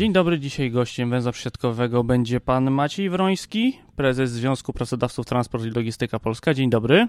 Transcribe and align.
Dzień 0.00 0.12
dobry, 0.12 0.38
dzisiaj 0.38 0.70
gościem 0.70 1.10
węzła 1.10 1.32
przesiadkowego 1.32 2.04
będzie 2.04 2.40
pan 2.40 2.70
Maciej 2.70 3.10
Wroński, 3.10 3.78
prezes 3.96 4.30
Związku 4.30 4.72
Pracodawców 4.72 5.26
Transport 5.26 5.64
i 5.64 5.70
Logistyka 5.70 6.18
Polska. 6.18 6.54
Dzień 6.54 6.70
dobry. 6.70 7.08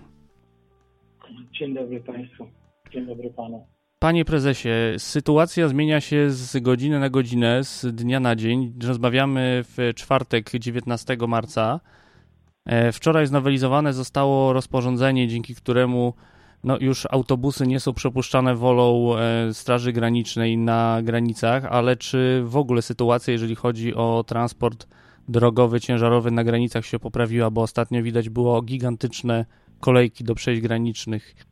Dzień 1.51 1.73
dobry 1.73 1.99
Państwu. 1.99 2.47
Dzień 2.93 3.05
dobry 3.05 3.29
Panu. 3.29 3.67
Panie 4.03 4.25
prezesie, 4.25 4.69
sytuacja 4.97 5.67
zmienia 5.67 6.01
się 6.01 6.31
z 6.31 6.57
godziny 6.57 6.99
na 6.99 7.09
godzinę, 7.09 7.63
z 7.63 7.85
dnia 7.95 8.19
na 8.19 8.35
dzień. 8.35 8.73
Rozmawiamy 8.83 9.63
w 9.63 9.91
czwartek 9.95 10.51
19 10.59 11.17
marca. 11.27 11.79
E, 12.65 12.91
wczoraj 12.91 13.27
znowelizowane 13.27 13.93
zostało 13.93 14.53
rozporządzenie, 14.53 15.27
dzięki 15.27 15.55
któremu 15.55 16.13
no 16.63 16.77
już 16.79 17.07
autobusy 17.11 17.67
nie 17.67 17.79
są 17.79 17.93
przepuszczane 17.93 18.55
wolą 18.55 19.17
e, 19.17 19.53
Straży 19.53 19.93
Granicznej 19.93 20.57
na 20.57 20.99
granicach, 21.03 21.65
ale 21.65 21.95
czy 21.95 22.43
w 22.45 22.57
ogóle 22.57 22.81
sytuacja, 22.81 23.31
jeżeli 23.31 23.55
chodzi 23.55 23.95
o 23.95 24.23
transport 24.27 24.87
drogowy, 25.29 25.79
ciężarowy 25.79 26.31
na 26.31 26.43
granicach 26.43 26.85
się 26.85 26.99
poprawiła, 26.99 27.51
bo 27.51 27.61
ostatnio 27.61 28.03
widać 28.03 28.29
było 28.29 28.61
gigantyczne 28.61 29.45
kolejki 29.79 30.23
do 30.23 30.35
przejść 30.35 30.61
granicznych. 30.61 31.50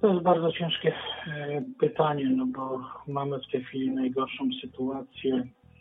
To 0.00 0.12
jest 0.12 0.22
bardzo 0.22 0.52
ciężkie 0.52 0.92
e, 1.26 1.62
pytanie, 1.78 2.30
no 2.36 2.46
bo 2.46 2.80
mamy 3.08 3.38
w 3.38 3.52
tej 3.52 3.64
chwili 3.64 3.90
najgorszą 3.90 4.48
sytuację 4.60 5.32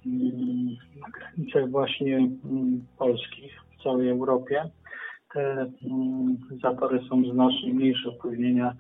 mm, 0.06 0.76
na 1.02 1.08
granicach 1.10 1.70
właśnie 1.70 2.18
mm, 2.18 2.86
polskich 2.98 3.62
w 3.78 3.84
całej 3.84 4.10
Europie. 4.10 4.70
Te 5.34 5.52
mm, 5.52 6.38
zatory 6.62 7.00
są 7.10 7.24
znacznie 7.34 7.74
mniejsze, 7.74 8.10
opóźnienia 8.10 8.74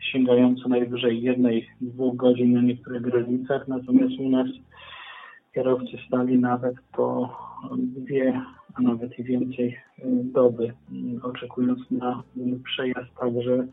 sięgające 0.00 0.68
najwyżej 0.68 1.22
jednej, 1.22 1.70
dwóch 1.80 2.16
godzin 2.16 2.52
na 2.52 2.62
niektórych 2.62 3.02
granicach, 3.02 3.68
natomiast 3.68 4.18
u 4.18 4.28
nas 4.28 4.46
kierowcy 5.54 5.96
stali 6.06 6.38
nawet 6.38 6.74
po 6.92 7.36
dwie, 7.76 8.42
a 8.74 8.82
nawet 8.82 9.18
i 9.18 9.24
więcej 9.24 9.68
y, 9.98 10.02
doby, 10.24 10.72
oczekując 11.22 11.90
na 11.90 12.22
przejazd, 12.64 13.14
także 13.20 13.66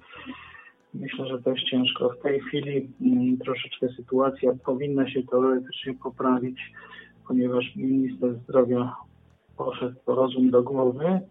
myślę, 0.93 1.25
że 1.27 1.39
jest 1.45 1.63
ciężko. 1.69 2.09
W 2.09 2.21
tej 2.21 2.39
chwili 2.39 2.89
mm, 3.01 3.37
troszeczkę 3.37 3.87
sytuacja 3.89 4.51
powinna 4.65 5.09
się 5.09 5.23
teoretycznie 5.23 5.93
poprawić, 5.93 6.59
ponieważ 7.27 7.75
minister 7.75 8.33
zdrowia 8.33 8.95
poszedł 9.57 9.95
po 10.05 10.15
rozum 10.15 10.49
do 10.49 10.63
głowy 10.63 11.21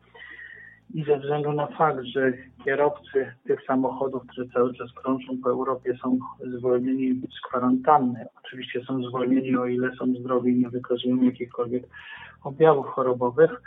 i 0.94 1.04
ze 1.04 1.18
względu 1.18 1.52
na 1.52 1.66
fakt, 1.66 2.04
że 2.04 2.32
kierowcy 2.64 3.32
tych 3.46 3.64
samochodów, 3.66 4.26
które 4.26 4.48
cały 4.48 4.74
czas 4.74 4.92
krążą 4.92 5.38
po 5.42 5.50
Europie 5.50 5.98
są 6.02 6.18
zwolnieni 6.58 7.20
z 7.38 7.48
kwarantanny, 7.48 8.26
oczywiście 8.44 8.84
są 8.84 9.02
zwolnieni 9.02 9.56
o 9.56 9.66
ile 9.66 9.96
są 9.98 10.14
zdrowi 10.14 10.52
i 10.52 10.58
nie 10.58 10.68
wykazują 10.68 11.22
jakichkolwiek 11.22 11.84
objawów 12.44 12.86
chorobowych, 12.86 13.62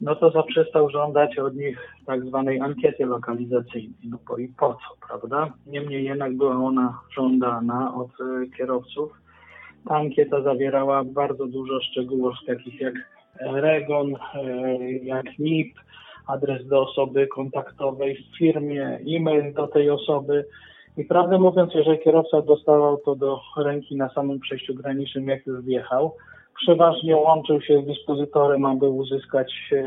no 0.00 0.14
to 0.14 0.30
zaprzestał 0.30 0.90
żądać 0.90 1.38
od 1.38 1.56
nich 1.56 1.78
tak 2.06 2.24
zwanej 2.24 2.60
ankiety 2.60 3.06
lokalizacyjnej. 3.06 3.98
No 4.04 4.18
bo 4.28 4.36
i 4.36 4.48
po 4.48 4.74
co, 4.74 5.06
prawda? 5.08 5.52
Niemniej 5.66 6.04
jednak 6.04 6.36
była 6.36 6.54
ona 6.54 6.98
żądana 7.16 7.94
od 7.94 8.10
e, 8.20 8.46
kierowców. 8.56 9.12
Ta 9.88 9.96
ankieta 9.96 10.42
zawierała 10.42 11.04
bardzo 11.04 11.46
dużo 11.46 11.80
szczegółów, 11.80 12.34
takich 12.46 12.80
jak 12.80 12.94
REGON, 13.40 14.14
e, 14.34 14.78
jak 14.82 15.38
NIP, 15.38 15.74
adres 16.26 16.66
do 16.66 16.82
osoby 16.82 17.26
kontaktowej 17.26 18.16
w 18.16 18.38
firmie, 18.38 18.98
e-mail 19.16 19.54
do 19.54 19.66
tej 19.66 19.90
osoby. 19.90 20.44
I 20.96 21.04
prawdę 21.04 21.38
mówiąc, 21.38 21.74
jeżeli 21.74 21.98
kierowca 21.98 22.42
dostawał 22.42 22.96
to 22.96 23.16
do 23.16 23.40
ręki 23.56 23.96
na 23.96 24.08
samym 24.08 24.40
przejściu 24.40 24.74
granicznym, 24.74 25.28
jak 25.28 25.46
już 25.46 25.62
wjechał, 25.62 26.16
przeważnie 26.62 27.16
łączył 27.16 27.60
się 27.60 27.82
z 27.82 27.86
dyspozytorem, 27.86 28.64
aby 28.64 28.88
uzyskać 28.88 29.52
e, 29.72 29.84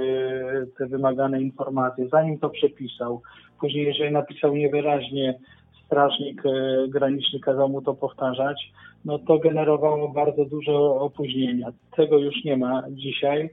te 0.77 0.85
wymagane 0.85 1.41
informacje, 1.41 2.07
zanim 2.07 2.39
to 2.39 2.49
przepisał. 2.49 3.21
Później, 3.59 3.85
jeżeli 3.85 4.11
napisał 4.11 4.55
niewyraźnie, 4.55 5.39
strażnik 5.85 6.45
e, 6.45 6.49
graniczny 6.87 7.39
kazał 7.39 7.69
mu 7.69 7.81
to 7.81 7.93
powtarzać, 7.93 8.71
no 9.05 9.19
to 9.19 9.39
generowało 9.39 10.09
bardzo 10.09 10.45
duże 10.45 10.73
opóźnienia. 10.77 11.67
Tego 11.95 12.17
już 12.17 12.43
nie 12.43 12.57
ma 12.57 12.83
dzisiaj. 12.89 13.49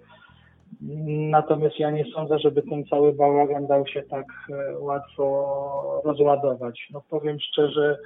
Natomiast 1.31 1.79
ja 1.79 1.91
nie 1.91 2.05
sądzę, 2.05 2.39
żeby 2.39 2.63
ten 2.63 2.85
cały 2.85 3.13
bałagan 3.13 3.67
dał 3.67 3.87
się 3.87 4.03
tak 4.03 4.27
e, 4.51 4.79
łatwo 4.79 6.03
rozładować. 6.05 6.89
No 6.93 7.03
powiem 7.11 7.41
szczerze, 7.41 7.99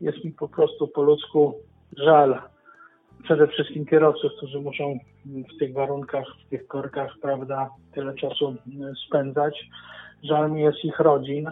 jest 0.00 0.24
mi 0.24 0.32
po 0.32 0.48
prostu 0.48 0.88
po 0.88 1.02
ludzku 1.02 1.54
żal 1.96 2.40
przede 3.22 3.46
wszystkim 3.46 3.86
kierowców, 3.86 4.32
którzy 4.36 4.60
muszą 4.60 4.98
w 5.26 5.58
tych 5.58 5.72
warunkach, 5.72 6.24
w 6.46 6.50
tych 6.50 6.66
korkach, 6.66 7.14
prawda, 7.22 7.70
tyle 7.94 8.14
czasu 8.14 8.56
spędzać. 9.06 9.68
Żal 10.22 10.50
mi 10.50 10.62
jest 10.62 10.84
ich 10.84 11.00
rodzin. 11.00 11.50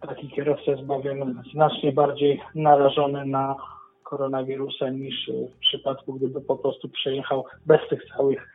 Taki 0.00 0.28
kierowca 0.28 0.70
jest 0.70 0.84
bowiem 0.84 1.42
znacznie 1.52 1.92
bardziej 1.92 2.40
narażony 2.54 3.26
na 3.26 3.56
koronawirusa 4.02 4.90
niż 4.90 5.30
w 5.54 5.58
przypadku, 5.58 6.14
gdyby 6.14 6.40
po 6.40 6.56
prostu 6.56 6.88
przejechał 6.88 7.44
bez 7.66 7.80
tych 7.90 8.04
całych 8.16 8.48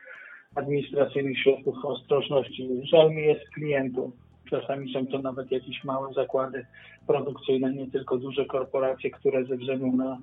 administracyjnych 0.54 1.38
środków 1.38 1.84
ostrożności. 1.84 2.68
Żal 2.82 3.10
mi 3.10 3.22
jest 3.22 3.50
klientów. 3.54 4.12
Czasami 4.50 4.92
są 4.92 5.06
to 5.06 5.18
nawet 5.18 5.52
jakieś 5.52 5.84
małe 5.84 6.12
zakłady 6.12 6.66
produkcyjne, 7.06 7.72
nie 7.72 7.90
tylko 7.90 8.18
duże 8.18 8.44
korporacje, 8.44 9.10
które 9.10 9.44
ze 9.44 9.56
względu 9.56 9.86
na 9.86 10.18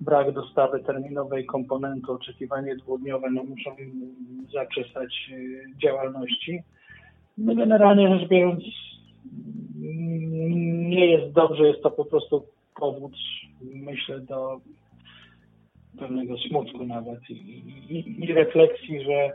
brak 0.00 0.32
dostawy 0.32 0.80
terminowej 0.80 1.46
komponentu, 1.46 2.12
oczekiwanie 2.12 2.76
dwudniowe, 2.76 3.30
no 3.30 3.44
muszą 3.44 3.70
zaprzestać 4.52 5.30
y, 5.32 5.64
działalności. 5.82 6.60
No 7.38 7.54
generalnie 7.54 8.18
rzecz 8.18 8.28
biorąc, 8.28 8.64
nie 10.88 11.06
jest 11.06 11.32
dobrze, 11.32 11.66
jest 11.66 11.82
to 11.82 11.90
po 11.90 12.04
prostu 12.04 12.42
powód, 12.74 13.12
myślę, 13.60 14.20
do 14.20 14.60
pewnego 15.98 16.38
smutku 16.38 16.86
nawet 16.86 17.30
i, 17.30 17.34
i, 17.88 18.24
i 18.24 18.32
refleksji, 18.32 19.04
że 19.04 19.32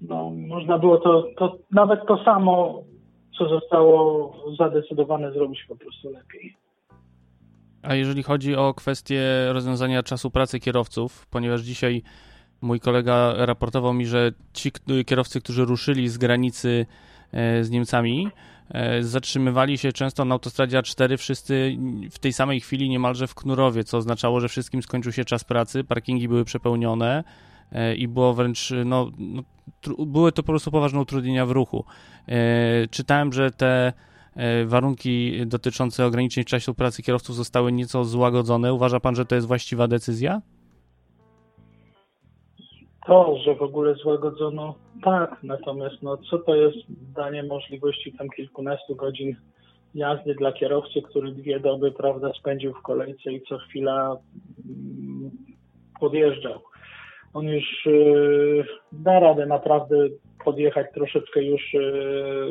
no, 0.00 0.30
można 0.30 0.78
było 0.78 0.98
to, 0.98 1.28
to 1.36 1.58
nawet 1.70 2.06
to 2.06 2.24
samo, 2.24 2.82
co 3.38 3.48
zostało 3.48 4.34
zadecydowane, 4.58 5.32
zrobić 5.32 5.64
po 5.68 5.76
prostu 5.76 6.10
lepiej. 6.10 6.56
A 7.88 7.94
jeżeli 7.94 8.22
chodzi 8.22 8.56
o 8.56 8.74
kwestię 8.74 9.22
rozwiązania 9.52 10.02
czasu 10.02 10.30
pracy 10.30 10.60
kierowców, 10.60 11.26
ponieważ 11.26 11.62
dzisiaj 11.62 12.02
mój 12.60 12.80
kolega 12.80 13.34
raportował 13.36 13.94
mi, 13.94 14.06
że 14.06 14.32
ci 14.52 14.72
kierowcy, 15.06 15.40
którzy 15.40 15.64
ruszyli 15.64 16.08
z 16.08 16.18
granicy 16.18 16.86
e, 17.32 17.64
z 17.64 17.70
Niemcami, 17.70 18.28
e, 18.70 19.02
zatrzymywali 19.02 19.78
się 19.78 19.92
często 19.92 20.24
na 20.24 20.34
autostradzie 20.34 20.78
A4 20.78 21.16
wszyscy 21.16 21.76
w 22.10 22.18
tej 22.18 22.32
samej 22.32 22.60
chwili 22.60 22.88
niemalże 22.88 23.26
w 23.26 23.34
Knurowie, 23.34 23.84
co 23.84 23.98
oznaczało, 23.98 24.40
że 24.40 24.48
wszystkim 24.48 24.82
skończył 24.82 25.12
się 25.12 25.24
czas 25.24 25.44
pracy, 25.44 25.84
parkingi 25.84 26.28
były 26.28 26.44
przepełnione, 26.44 27.24
E, 27.72 27.94
i 27.94 28.08
było 28.08 28.34
wręcz, 28.34 28.72
no, 28.84 29.10
no 29.18 29.42
były 30.06 30.32
to 30.32 30.42
po 30.42 30.52
prostu 30.52 30.70
poważne 30.70 31.00
utrudnienia 31.00 31.46
w 31.46 31.50
ruchu. 31.50 31.84
Czytałem, 32.90 33.32
że 33.32 33.50
te 33.50 33.92
warunki 34.66 35.46
dotyczące 35.46 36.06
ograniczeń 36.06 36.44
czasu 36.44 36.74
pracy 36.74 37.02
kierowców 37.02 37.36
zostały 37.36 37.72
nieco 37.72 38.04
złagodzone. 38.04 38.74
Uważa 38.74 39.00
pan, 39.00 39.14
że 39.14 39.24
to 39.24 39.34
jest 39.34 39.46
właściwa 39.46 39.88
decyzja? 39.88 40.42
To, 43.06 43.38
że 43.44 43.54
w 43.54 43.62
ogóle 43.62 43.94
złagodzono, 43.94 44.74
tak, 45.04 45.42
natomiast 45.42 46.02
no, 46.02 46.16
co 46.16 46.38
to 46.38 46.54
jest 46.54 46.78
danie 47.16 47.42
możliwości 47.42 48.12
tam 48.12 48.28
kilkunastu 48.28 48.96
godzin 48.96 49.36
jazdy 49.94 50.34
dla 50.34 50.52
kierowcy, 50.52 51.02
który 51.02 51.32
dwie 51.32 51.60
doby, 51.60 51.92
prawda, 51.92 52.32
spędził 52.40 52.74
w 52.74 52.82
kolejce 52.82 53.32
i 53.32 53.42
co 53.42 53.58
chwila 53.58 54.16
mm, 54.68 55.30
podjeżdżał 56.00 56.67
on 57.34 57.46
już 57.48 57.86
y, 57.86 58.64
da 58.92 59.20
radę 59.20 59.46
naprawdę 59.46 59.96
podjechać 60.44 60.86
troszeczkę 60.94 61.42
już 61.42 61.62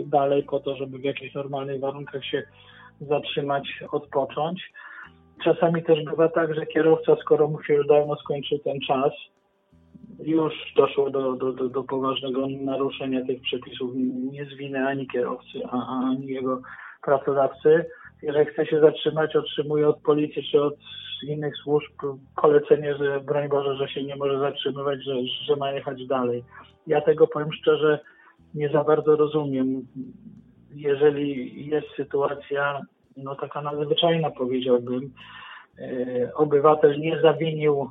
dalej 0.06 0.44
po 0.44 0.60
to, 0.60 0.76
żeby 0.76 0.98
w 0.98 1.04
jakichś 1.04 1.34
normalnych 1.34 1.80
warunkach 1.80 2.26
się 2.26 2.44
zatrzymać, 3.02 3.84
odpocząć. 3.92 4.72
Czasami 5.44 5.84
też 5.84 6.04
bywa 6.04 6.30
tak, 6.30 6.56
że 6.56 6.66
kierowca, 6.66 7.16
skoro 7.22 7.48
mu 7.48 7.64
się 7.64 7.74
już 7.74 7.88
dawno 7.88 8.16
skończył 8.16 8.60
ten 8.60 8.80
czas, 8.80 9.12
już 10.24 10.54
doszło 10.76 11.10
do, 11.10 11.34
do, 11.34 11.54
do, 11.54 11.70
do 11.70 11.84
poważnego 11.84 12.48
naruszenia 12.48 13.26
tych 13.26 13.42
przepisów 13.42 13.92
nie 14.32 14.46
z 14.46 14.54
winy 14.54 14.88
ani 14.88 15.08
kierowcy, 15.08 15.66
ani 15.72 16.28
jego 16.28 16.62
pracodawcy, 17.02 17.86
jeżeli 18.22 18.46
chce 18.46 18.66
się 18.66 18.80
zatrzymać, 18.80 19.36
otrzymuje 19.36 19.88
od 19.88 20.02
policji 20.02 20.44
czy 20.52 20.62
od 20.62 20.76
innych 21.28 21.58
służb 21.58 21.94
polecenie, 22.42 22.96
że 22.98 23.22
broń 23.22 23.50
Boże, 23.50 23.76
że 23.76 23.88
się 23.88 24.04
nie 24.04 24.16
może 24.16 24.40
zatrzymywać, 24.40 25.04
że, 25.04 25.14
że 25.46 25.56
ma 25.56 25.72
jechać 25.72 26.08
dalej. 26.08 26.44
Ja 26.88 27.02
tego 27.02 27.28
powiem 27.28 27.54
szczerze 27.54 28.00
nie 28.54 28.70
za 28.70 28.84
bardzo 28.84 29.16
rozumiem. 29.16 29.88
Jeżeli 30.76 31.66
jest 31.68 31.88
sytuacja, 31.96 32.82
no 33.18 33.36
taka 33.36 33.62
nadzwyczajna 33.62 34.30
powiedziałbym, 34.30 35.14
e, 35.80 36.34
obywatel 36.36 37.00
nie 37.00 37.22
zawinił 37.22 37.90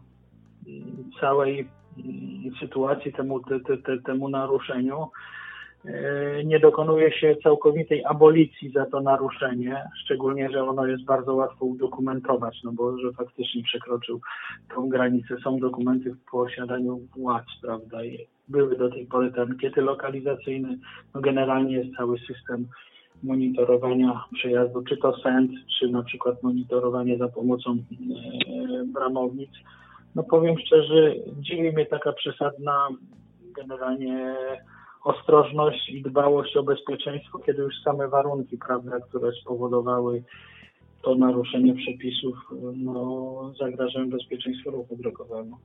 całej 1.20 1.68
mm, 1.98 2.56
sytuacji, 2.60 3.12
temu, 3.12 3.40
te, 3.40 3.60
te, 3.60 3.98
temu 3.98 4.28
naruszeniu, 4.28 5.06
nie 6.44 6.60
dokonuje 6.60 7.12
się 7.12 7.36
całkowitej 7.42 8.04
abolicji 8.04 8.70
za 8.70 8.86
to 8.86 9.00
naruszenie, 9.00 9.84
szczególnie, 10.04 10.50
że 10.50 10.64
ono 10.64 10.86
jest 10.86 11.04
bardzo 11.04 11.34
łatwo 11.34 11.64
udokumentować, 11.64 12.60
no 12.64 12.72
bo 12.72 12.98
że 12.98 13.12
faktycznie 13.12 13.62
przekroczył 13.62 14.20
tą 14.74 14.88
granicę. 14.88 15.36
Są 15.44 15.58
dokumenty 15.58 16.14
w 16.14 16.30
posiadaniu 16.30 17.00
władz, 17.16 17.46
prawda, 17.62 18.04
i 18.04 18.26
były 18.48 18.76
do 18.76 18.90
tej 18.90 19.06
pory 19.06 19.32
te 19.32 19.42
ankiety 19.42 19.80
lokalizacyjne, 19.80 20.76
no 21.14 21.20
generalnie 21.20 21.76
jest 21.76 21.96
cały 21.96 22.18
system 22.18 22.66
monitorowania 23.22 24.24
przejazdu, 24.34 24.82
czy 24.82 24.96
to 24.96 25.16
SEND, 25.16 25.50
czy 25.78 25.88
na 25.88 26.02
przykład 26.02 26.42
monitorowanie 26.42 27.18
za 27.18 27.28
pomocą 27.28 27.70
e, 27.72 28.84
bramownic. 28.84 29.50
No 30.14 30.22
powiem 30.22 30.58
szczerze, 30.58 31.14
dziwi 31.40 31.72
mnie 31.72 31.86
taka 31.86 32.12
przesadna 32.12 32.88
generalnie 33.56 34.36
ostrożność 35.06 35.90
i 35.90 36.02
dbałość 36.02 36.56
o 36.56 36.62
bezpieczeństwo, 36.62 37.38
kiedy 37.38 37.62
już 37.62 37.74
same 37.84 38.08
warunki 38.08 38.58
prawne, 38.58 39.00
które 39.08 39.32
spowodowały 39.32 40.22
to 41.02 41.14
naruszenie 41.14 41.74
przepisów, 41.74 42.36
no, 42.76 43.52
zagrażają 43.60 44.10
bezpieczeństwu 44.10 44.70
ruchu 44.70 44.96
drogowego. 44.96 45.58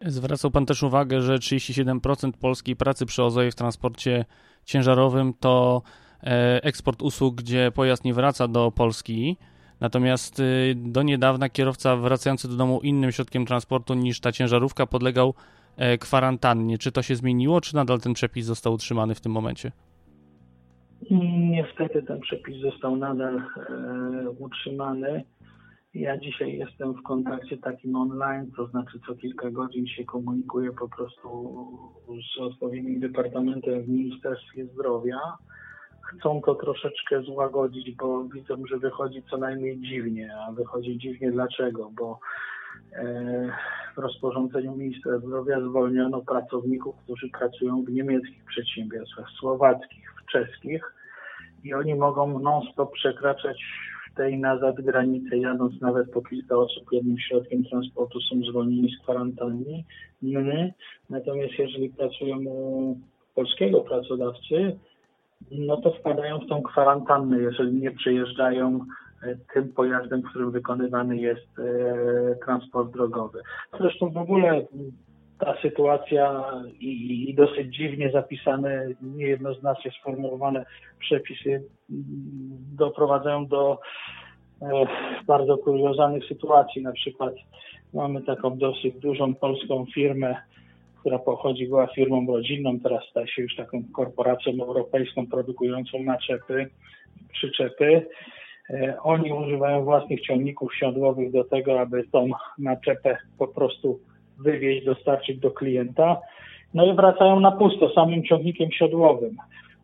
Zwracał 0.00 0.50
Pan 0.50 0.66
też 0.66 0.82
uwagę, 0.82 1.20
że 1.20 1.34
37% 1.34 2.32
polskiej 2.40 2.76
pracy 2.76 3.06
przewozowej 3.06 3.50
w 3.50 3.54
transporcie 3.54 4.24
ciężarowym 4.64 5.34
to 5.40 5.82
e, 6.22 6.60
eksport 6.62 7.02
usług, 7.02 7.34
gdzie 7.34 7.72
pojazd 7.74 8.04
nie 8.04 8.14
wraca 8.14 8.48
do 8.48 8.70
Polski. 8.70 9.36
Natomiast 9.80 10.40
y, 10.40 10.74
do 10.76 11.02
niedawna 11.02 11.48
kierowca 11.48 11.96
wracający 11.96 12.48
do 12.48 12.56
domu 12.56 12.80
innym 12.80 13.12
środkiem 13.12 13.46
transportu 13.46 13.94
niż 13.94 14.20
ta 14.20 14.32
ciężarówka 14.32 14.86
podlegał 14.86 15.34
kwarantannie. 16.00 16.78
Czy 16.78 16.92
to 16.92 17.02
się 17.02 17.16
zmieniło, 17.16 17.60
czy 17.60 17.74
nadal 17.74 18.00
ten 18.00 18.14
przepis 18.14 18.46
został 18.46 18.72
utrzymany 18.72 19.14
w 19.14 19.20
tym 19.20 19.32
momencie? 19.32 19.72
Niestety 21.50 22.02
ten 22.02 22.20
przepis 22.20 22.60
został 22.60 22.96
nadal 22.96 23.36
e, 23.36 24.30
utrzymany. 24.30 25.24
Ja 25.94 26.18
dzisiaj 26.18 26.58
jestem 26.58 26.94
w 26.94 27.02
kontakcie 27.02 27.56
takim 27.56 27.96
online, 27.96 28.50
to 28.56 28.66
znaczy 28.66 29.00
co 29.06 29.14
kilka 29.14 29.50
godzin 29.50 29.86
się 29.86 30.04
komunikuję 30.04 30.72
po 30.72 30.88
prostu 30.88 31.28
z 32.34 32.40
odpowiednim 32.40 33.00
departamentem 33.00 33.82
w 33.82 33.88
Ministerstwie 33.88 34.66
Zdrowia. 34.66 35.18
Chcą 36.02 36.40
to 36.46 36.54
troszeczkę 36.54 37.22
złagodzić, 37.22 37.96
bo 37.96 38.24
widzą, 38.24 38.66
że 38.70 38.78
wychodzi 38.78 39.22
co 39.30 39.36
najmniej 39.36 39.80
dziwnie, 39.80 40.36
a 40.48 40.52
wychodzi 40.52 40.98
dziwnie 40.98 41.32
dlaczego, 41.32 41.90
bo 41.90 42.12
e, 42.12 42.18
w 43.96 43.98
rozporządzeniu 43.98 44.76
ministra 44.76 45.18
zdrowia 45.18 45.60
zwolniono 45.60 46.22
pracowników, 46.22 46.96
którzy 47.04 47.28
pracują 47.28 47.84
w 47.84 47.92
niemieckich 47.92 48.44
przedsiębiorstwach, 48.44 49.30
słowackich, 49.30 50.14
w 50.22 50.32
czeskich 50.32 50.94
i 51.64 51.74
oni 51.74 51.94
mogą 51.94 52.38
non-stop 52.38 52.92
przekraczać 52.92 53.64
w 54.12 54.16
tej 54.16 54.38
nazad 54.38 54.80
granicę, 54.80 55.38
jadąc 55.38 55.80
nawet 55.80 56.10
po 56.10 56.22
kilka 56.22 56.56
osób 56.56 56.92
jednym 56.92 57.18
środkiem 57.18 57.64
transportu 57.64 58.20
są 58.20 58.40
zwolnieni 58.50 58.90
z 58.90 59.02
kwarantanny. 59.02 59.84
Natomiast 61.10 61.58
jeżeli 61.58 61.90
pracują 61.90 62.38
u 62.38 62.98
polskiego 63.34 63.80
pracodawcy, 63.80 64.78
no 65.50 65.76
to 65.76 65.92
wpadają 65.92 66.38
w 66.38 66.48
tą 66.48 66.62
kwarantannę, 66.62 67.38
jeżeli 67.38 67.72
nie 67.72 67.90
przyjeżdżają 67.90 68.80
tym 69.54 69.72
pojazdem, 69.72 70.22
którym 70.22 70.50
wykonywany 70.50 71.16
jest 71.16 71.58
e, 71.58 72.34
transport 72.44 72.92
drogowy. 72.92 73.40
Zresztą 73.80 74.10
w 74.10 74.16
ogóle 74.16 74.66
ta 75.38 75.56
sytuacja 75.62 76.44
i, 76.80 77.30
i 77.30 77.34
dosyć 77.34 77.76
dziwnie 77.76 78.10
zapisane, 78.10 78.86
niejednoznacznie 79.02 79.90
sformułowane 79.90 80.64
przepisy 80.98 81.50
mm, 81.50 81.64
doprowadzają 82.76 83.46
do 83.46 83.78
e, 84.62 84.86
bardzo 85.26 85.58
kuriozalnych 85.58 86.24
sytuacji. 86.24 86.82
Na 86.82 86.92
przykład 86.92 87.34
mamy 87.94 88.22
taką 88.22 88.58
dosyć 88.58 88.94
dużą 88.94 89.34
polską 89.34 89.86
firmę, 89.94 90.36
która 91.00 91.18
pochodzi, 91.18 91.66
była 91.66 91.86
firmą 91.86 92.26
rodzinną, 92.26 92.80
teraz 92.80 93.04
staje 93.10 93.28
się 93.28 93.42
już 93.42 93.56
taką 93.56 93.82
korporacją 93.92 94.52
europejską 94.62 95.26
produkującą 95.26 96.02
naczepy, 96.02 96.70
przyczepy. 97.32 98.06
E, 98.70 98.96
oni 99.02 99.32
używają 99.32 99.84
własnych 99.84 100.20
ciągników 100.20 100.74
siodłowych 100.74 101.32
do 101.32 101.44
tego, 101.44 101.80
aby 101.80 102.04
tą 102.12 102.30
naczepę 102.58 103.16
po 103.38 103.48
prostu 103.48 104.00
wywieźć, 104.44 104.84
dostarczyć 104.84 105.38
do 105.38 105.50
klienta. 105.50 106.20
No 106.74 106.86
i 106.86 106.94
wracają 106.94 107.40
na 107.40 107.52
pusto 107.52 107.90
samym 107.94 108.24
ciągnikiem 108.24 108.72
siodłowym. 108.72 109.36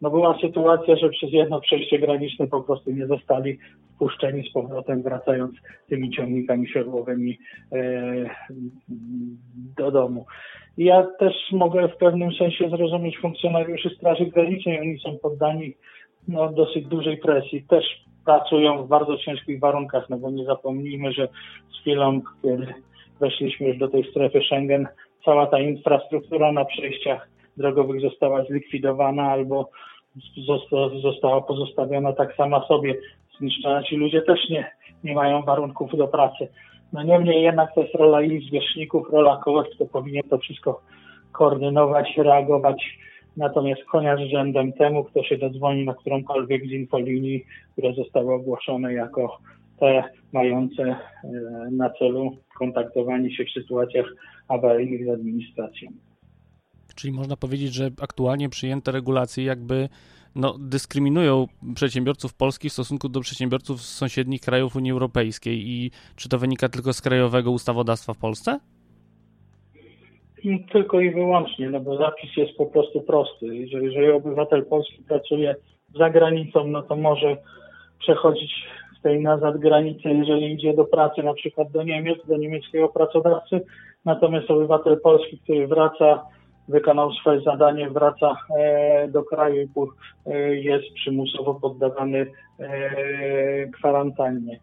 No 0.02 0.10
była 0.10 0.38
sytuacja, 0.40 0.96
że 0.96 1.08
przez 1.08 1.32
jedno 1.32 1.60
przejście 1.60 1.98
graniczne 1.98 2.46
po 2.46 2.60
prostu 2.60 2.90
nie 2.90 3.06
zostali 3.06 3.58
wpuszczeni 3.94 4.48
z 4.48 4.52
powrotem, 4.52 5.02
wracając 5.02 5.54
tymi 5.88 6.10
ciągnikami 6.10 6.68
siodłowymi 6.68 7.38
e, 7.72 7.80
do 9.76 9.90
domu. 9.90 10.26
Ja 10.78 11.06
też 11.18 11.34
mogę 11.52 11.88
w 11.88 11.96
pewnym 11.96 12.32
sensie 12.32 12.70
zrozumieć 12.70 13.18
funkcjonariuszy 13.18 13.90
Straży 13.90 14.26
Granicznej. 14.26 14.80
Oni 14.80 14.98
są 14.98 15.18
poddani 15.18 15.74
no, 16.28 16.52
dosyć 16.52 16.86
dużej 16.86 17.16
presji. 17.16 17.62
Też 17.62 17.84
pracują 18.30 18.82
w 18.82 18.88
bardzo 18.88 19.16
ciężkich 19.18 19.60
warunkach, 19.60 20.10
no 20.10 20.16
bo 20.16 20.30
nie 20.30 20.44
zapomnijmy, 20.44 21.12
że 21.12 21.28
z 21.74 21.80
chwilą, 21.80 22.20
kiedy 22.42 22.74
weszliśmy 23.20 23.68
już 23.68 23.78
do 23.78 23.88
tej 23.88 24.10
strefy 24.10 24.40
Schengen, 24.40 24.88
cała 25.24 25.46
ta 25.46 25.58
infrastruktura 25.60 26.52
na 26.52 26.64
przejściach 26.64 27.28
drogowych 27.56 28.00
została 28.00 28.44
zlikwidowana 28.44 29.22
albo 29.22 29.70
została 31.02 31.40
pozostawiona 31.40 32.12
tak 32.12 32.34
sama 32.36 32.66
sobie 32.68 32.94
zniszczona. 33.38 33.82
Ci 33.82 33.96
ludzie 33.96 34.22
też 34.22 34.48
nie, 34.50 34.70
nie 35.04 35.14
mają 35.14 35.42
warunków 35.42 35.96
do 35.96 36.08
pracy. 36.08 36.48
No 36.92 37.02
niemniej 37.02 37.42
jednak 37.42 37.74
to 37.74 37.82
jest 37.82 37.94
rola 37.94 38.22
ich 38.22 38.42
zwierzchników, 38.42 39.10
rola 39.12 39.40
kogoś, 39.44 39.66
kto 39.74 39.86
powinien 39.86 40.22
to 40.30 40.38
wszystko 40.38 40.80
koordynować, 41.32 42.16
reagować 42.16 42.98
Natomiast 43.36 43.84
konia 43.84 44.16
z 44.16 44.20
rzędem 44.20 44.72
temu, 44.72 45.04
kto 45.04 45.22
się 45.22 45.38
dodzwoni 45.38 45.84
na 45.84 45.94
którąkolwiek 45.94 46.66
z 46.66 46.70
infolinii, 46.70 47.44
które 47.72 47.94
zostały 47.94 48.34
ogłoszone 48.34 48.92
jako 48.92 49.38
te 49.80 50.04
mające 50.32 50.82
e, 50.82 50.96
na 51.70 51.90
celu 51.90 52.36
kontaktowanie 52.58 53.36
się 53.36 53.44
w 53.44 53.50
sytuacjach 53.50 54.06
awaryjnych 54.48 55.06
z 55.06 55.08
administracją. 55.08 55.90
Czyli 56.94 57.12
można 57.12 57.36
powiedzieć, 57.36 57.74
że 57.74 57.90
aktualnie 58.00 58.48
przyjęte 58.48 58.92
regulacje 58.92 59.44
jakby 59.44 59.88
no, 60.34 60.58
dyskryminują 60.58 61.46
przedsiębiorców 61.74 62.34
polskich 62.34 62.70
w 62.70 62.72
stosunku 62.72 63.08
do 63.08 63.20
przedsiębiorców 63.20 63.82
z 63.82 63.94
sąsiednich 63.94 64.40
krajów 64.40 64.76
Unii 64.76 64.92
Europejskiej. 64.92 65.68
I 65.70 65.90
czy 66.16 66.28
to 66.28 66.38
wynika 66.38 66.68
tylko 66.68 66.92
z 66.92 67.00
krajowego 67.00 67.50
ustawodawstwa 67.50 68.14
w 68.14 68.18
Polsce? 68.18 68.60
Tylko 70.72 71.00
i 71.00 71.10
wyłącznie, 71.10 71.70
no 71.70 71.80
bo 71.80 71.96
zapis 71.96 72.36
jest 72.36 72.56
po 72.56 72.66
prostu 72.66 73.00
prosty. 73.00 73.46
Jeżeli, 73.46 73.86
jeżeli 73.86 74.10
obywatel 74.10 74.66
polski 74.66 75.02
pracuje 75.08 75.56
za 75.98 76.10
granicą, 76.10 76.66
no 76.66 76.82
to 76.82 76.96
może 76.96 77.36
przechodzić 77.98 78.52
z 78.98 79.02
tej 79.02 79.22
nazad 79.22 79.58
granicy, 79.58 80.08
jeżeli 80.08 80.52
idzie 80.52 80.74
do 80.74 80.84
pracy, 80.84 81.22
na 81.22 81.34
przykład 81.34 81.70
do 81.70 81.82
Niemiec, 81.82 82.18
do 82.26 82.36
niemieckiego 82.36 82.88
pracodawcy. 82.88 83.60
Natomiast 84.04 84.50
obywatel 84.50 85.00
polski, 85.00 85.38
który 85.38 85.66
wraca, 85.66 86.26
wykonał 86.68 87.12
swoje 87.12 87.40
zadanie, 87.40 87.90
wraca 87.90 88.36
e, 88.58 89.08
do 89.08 89.22
kraju 89.22 89.62
i 89.62 89.68
e, 90.26 90.54
jest 90.54 90.94
przymusowo 90.94 91.54
poddawany 91.54 92.26
e, 92.58 93.66
kwarantannie. 93.66 94.60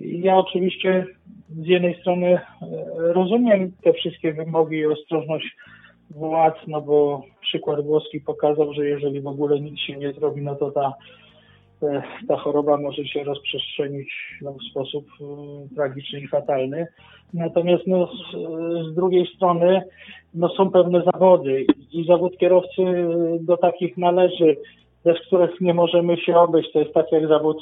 Ja 0.00 0.36
oczywiście 0.36 1.06
z 1.48 1.66
jednej 1.66 2.00
strony 2.00 2.26
e, 2.26 2.40
rozumiem 2.98 3.72
te 3.82 3.92
wszystkie 3.92 4.32
wymogi 4.32 4.76
i 4.76 4.86
ostrożność 4.86 5.56
władz, 6.10 6.56
no 6.66 6.80
bo 6.80 7.22
przykład 7.40 7.84
włoski 7.84 8.20
pokazał, 8.20 8.72
że 8.72 8.88
jeżeli 8.88 9.20
w 9.20 9.26
ogóle 9.26 9.60
nic 9.60 9.80
się 9.80 9.96
nie 9.96 10.12
zrobi, 10.12 10.42
no 10.42 10.54
to 10.54 10.70
ta, 10.70 10.94
e, 11.82 12.02
ta 12.28 12.36
choroba 12.36 12.76
może 12.76 13.04
się 13.04 13.24
rozprzestrzenić 13.24 14.08
no, 14.42 14.52
w 14.52 14.70
sposób 14.70 15.06
e, 15.20 15.74
tragiczny 15.74 16.20
i 16.20 16.28
fatalny. 16.28 16.86
Natomiast 17.34 17.86
no, 17.86 18.06
z, 18.06 18.36
z 18.90 18.94
drugiej 18.94 19.26
strony 19.36 19.82
no, 20.34 20.48
są 20.48 20.70
pewne 20.70 21.02
zawody 21.12 21.66
i 21.92 22.06
zawód 22.06 22.38
kierowcy 22.38 22.82
do 23.40 23.56
takich 23.56 23.96
należy, 23.96 24.56
bez 25.04 25.20
których 25.26 25.60
nie 25.60 25.74
możemy 25.74 26.16
się 26.16 26.36
obejść. 26.36 26.72
To 26.72 26.78
jest 26.78 26.94
tak 26.94 27.12
jak 27.12 27.28
zawód 27.28 27.58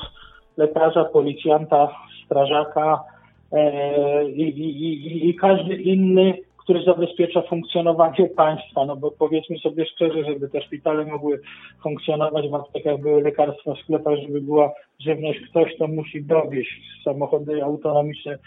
lekarza, 0.56 1.04
policjanta, 1.04 1.88
strażaka 2.26 3.04
e, 3.52 4.30
i, 4.30 4.42
i, 4.42 5.28
i, 5.28 5.34
każdy 5.34 5.74
inny, 5.74 6.34
który 6.56 6.84
zabezpiecza 6.84 7.42
funkcjonowanie 7.42 8.28
państwa. 8.36 8.84
No 8.86 8.96
bo 8.96 9.10
powiedzmy 9.10 9.58
sobie 9.58 9.86
szczerze, 9.86 10.24
żeby 10.24 10.48
te 10.48 10.62
szpitale 10.62 11.04
mogły 11.04 11.40
funkcjonować, 11.82 12.48
w 12.48 12.54
aptekach 12.54 13.00
były 13.00 13.22
lekarstwa, 13.22 13.74
w 13.74 13.78
sklepach, 13.78 14.18
żeby 14.18 14.40
była 14.40 14.72
żywność, 15.00 15.40
ktoś 15.50 15.76
to 15.76 15.88
musi 15.88 16.24
dowieść. 16.24 16.80
Samochody 17.04 17.64
autonomiczne 17.64 18.38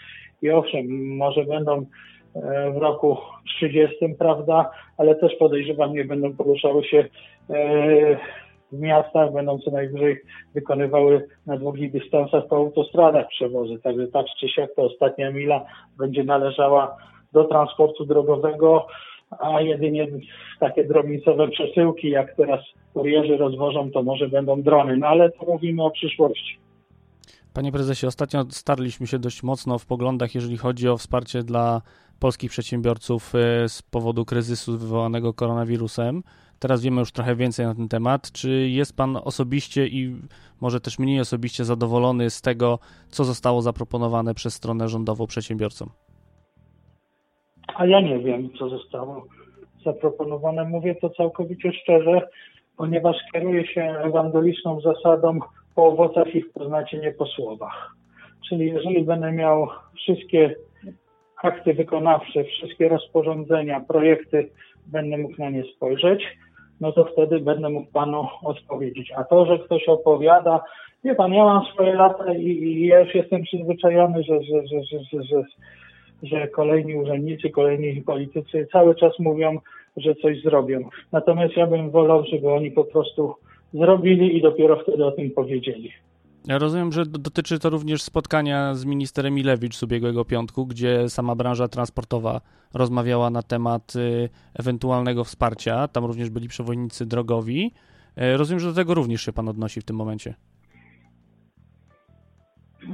i 0.42 0.50
owszem, 0.50 1.16
może 1.16 1.44
będą 1.44 1.76
e, 2.34 2.70
w 2.70 2.76
roku 2.76 3.16
30, 3.56 3.96
prawda, 4.18 4.70
ale 4.96 5.14
też 5.14 5.34
podejrzewam, 5.34 5.92
nie 5.92 6.04
będą 6.04 6.36
poruszały 6.36 6.84
się 6.84 7.04
e, 7.50 8.18
w 8.72 8.78
miastach, 8.78 9.32
będą 9.32 9.58
co 9.58 9.70
najwyżej 9.70 10.20
wykonywały 10.54 11.28
na 11.46 11.56
długich 11.56 11.92
dystansach 11.92 12.46
po 12.48 12.56
autostradach 12.56 13.28
przewozy. 13.28 13.78
Także 13.78 14.06
tak 14.06 14.26
czy 14.40 14.48
siak 14.48 14.74
ta 14.76 14.82
ostatnia 14.82 15.30
mila 15.30 15.64
będzie 15.98 16.24
należała 16.24 16.96
do 17.32 17.44
transportu 17.44 18.04
drogowego, 18.04 18.86
a 19.38 19.60
jedynie 19.60 20.06
takie 20.60 20.84
drobnicowe 20.84 21.48
przesyłki, 21.48 22.10
jak 22.10 22.36
teraz 22.36 22.60
kurierzy 22.94 23.36
rozwożą, 23.36 23.90
to 23.90 24.02
może 24.02 24.28
będą 24.28 24.62
drony. 24.62 24.96
No 24.96 25.06
ale 25.06 25.30
to 25.30 25.46
mówimy 25.46 25.82
o 25.82 25.90
przyszłości. 25.90 26.58
Panie 27.52 27.72
prezesie, 27.72 28.06
ostatnio 28.06 28.44
starliśmy 28.50 29.06
się 29.06 29.18
dość 29.18 29.42
mocno 29.42 29.78
w 29.78 29.86
poglądach, 29.86 30.34
jeżeli 30.34 30.56
chodzi 30.56 30.88
o 30.88 30.96
wsparcie 30.96 31.42
dla 31.42 31.82
polskich 32.18 32.50
przedsiębiorców 32.50 33.34
e, 33.34 33.68
z 33.68 33.82
powodu 33.82 34.24
kryzysu 34.24 34.78
wywołanego 34.78 35.34
koronawirusem. 35.34 36.22
Teraz 36.58 36.82
wiemy 36.82 37.00
już 37.00 37.12
trochę 37.12 37.36
więcej 37.36 37.66
na 37.66 37.74
ten 37.74 37.88
temat. 37.88 38.32
Czy 38.32 38.50
jest 38.68 38.96
Pan 38.96 39.16
osobiście 39.16 39.86
i 39.86 40.16
może 40.60 40.80
też 40.80 40.98
mniej 40.98 41.20
osobiście 41.20 41.64
zadowolony 41.64 42.30
z 42.30 42.42
tego, 42.42 42.78
co 43.08 43.24
zostało 43.24 43.62
zaproponowane 43.62 44.34
przez 44.34 44.54
stronę 44.54 44.88
rządową 44.88 45.26
przedsiębiorcom? 45.26 45.88
A 47.74 47.86
ja 47.86 48.00
nie 48.00 48.18
wiem, 48.18 48.50
co 48.58 48.68
zostało 48.68 49.26
zaproponowane. 49.84 50.64
Mówię 50.64 50.94
to 50.94 51.10
całkowicie 51.10 51.72
szczerze, 51.72 52.28
ponieważ 52.76 53.16
kieruję 53.32 53.66
się 53.66 53.82
ewangeliczną 53.82 54.80
zasadą 54.80 55.38
po 55.74 55.86
owocach 55.86 56.34
ich 56.34 56.52
poznacie 56.52 56.98
nie 56.98 57.12
po 57.12 57.26
słowach. 57.26 57.94
Czyli 58.48 58.66
jeżeli 58.66 59.04
będę 59.04 59.32
miał 59.32 59.68
wszystkie 59.96 60.54
akty 61.42 61.74
wykonawcze, 61.74 62.44
wszystkie 62.44 62.88
rozporządzenia, 62.88 63.80
projekty, 63.80 64.50
będę 64.86 65.18
mógł 65.18 65.34
na 65.38 65.50
nie 65.50 65.64
spojrzeć, 65.64 66.24
no 66.80 66.92
to 66.92 67.04
wtedy 67.04 67.40
będę 67.40 67.68
mógł 67.68 67.92
panu 67.92 68.26
odpowiedzieć. 68.42 69.12
A 69.16 69.24
to, 69.24 69.46
że 69.46 69.58
ktoś 69.58 69.88
opowiada, 69.88 70.60
wie 71.04 71.14
pan, 71.14 71.32
ja 71.32 71.44
mam 71.44 71.64
swoje 71.64 71.94
lata 71.94 72.34
i, 72.34 72.46
i 72.46 72.86
ja 72.86 73.00
już 73.00 73.14
jestem 73.14 73.42
przyzwyczajony, 73.42 74.22
że, 74.22 74.42
że, 74.42 74.66
że, 74.66 74.82
że, 75.12 75.22
że, 75.22 75.42
że 76.22 76.48
kolejni 76.48 76.96
urzędnicy, 76.96 77.50
kolejni 77.50 78.02
politycy 78.02 78.66
cały 78.72 78.94
czas 78.94 79.18
mówią, 79.18 79.58
że 79.96 80.14
coś 80.14 80.42
zrobią. 80.42 80.88
Natomiast 81.12 81.56
ja 81.56 81.66
bym 81.66 81.90
wolał, 81.90 82.24
żeby 82.24 82.50
oni 82.50 82.70
po 82.70 82.84
prostu 82.84 83.34
zrobili 83.72 84.36
i 84.36 84.42
dopiero 84.42 84.76
wtedy 84.76 85.04
o 85.04 85.12
tym 85.12 85.30
powiedzieli. 85.30 85.92
Ja 86.48 86.58
rozumiem, 86.58 86.92
że 86.92 87.06
dotyczy 87.06 87.58
to 87.58 87.70
również 87.70 88.02
spotkania 88.02 88.74
z 88.74 88.84
ministerem 88.84 89.34
Milewicz 89.34 89.76
z 89.76 89.82
ubiegłego 89.82 90.24
piątku, 90.24 90.66
gdzie 90.66 91.08
sama 91.08 91.34
branża 91.34 91.68
transportowa 91.68 92.40
rozmawiała 92.74 93.30
na 93.30 93.42
temat 93.42 93.96
y, 93.96 94.28
ewentualnego 94.60 95.24
wsparcia. 95.24 95.88
Tam 95.88 96.04
również 96.04 96.30
byli 96.30 96.48
przewoźnicy 96.48 97.06
drogowi. 97.06 97.72
E, 98.16 98.36
rozumiem, 98.36 98.60
że 98.60 98.68
do 98.68 98.74
tego 98.74 98.94
również 98.94 99.22
się 99.22 99.32
Pan 99.32 99.48
odnosi 99.48 99.80
w 99.80 99.84
tym 99.84 99.96
momencie. 99.96 100.34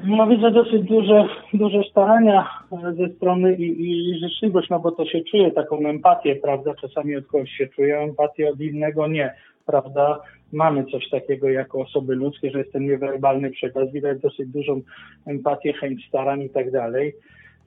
No 0.04 0.26
widzę 0.26 0.50
dosyć 0.50 0.82
duże, 0.82 1.28
duże 1.52 1.82
starania 1.90 2.48
ze 2.96 3.08
strony 3.08 3.54
i, 3.54 3.90
i 3.90 4.18
życzliwość, 4.18 4.70
no 4.70 4.80
bo 4.80 4.90
to 4.90 5.06
się 5.06 5.20
czuje 5.30 5.50
taką 5.50 5.78
empatię, 5.78 6.36
prawda? 6.36 6.74
Czasami 6.80 7.16
od 7.16 7.26
kogoś 7.26 7.50
się 7.50 7.66
czuje 7.66 7.98
empatię, 7.98 8.50
od 8.50 8.60
innego 8.60 9.06
nie, 9.06 9.34
prawda? 9.66 10.20
mamy 10.54 10.84
coś 10.84 11.08
takiego 11.08 11.48
jako 11.48 11.80
osoby 11.80 12.14
ludzkie, 12.14 12.50
że 12.50 12.58
jest 12.58 12.72
ten 12.72 12.86
niewerbalny 12.86 13.50
przekaz, 13.50 13.92
widać 13.92 14.20
dosyć 14.20 14.48
dużą 14.48 14.80
empatię, 15.26 15.72
chęć 15.72 16.08
starań 16.08 16.42
i 16.42 16.50
tak 16.50 16.70
dalej. 16.70 17.14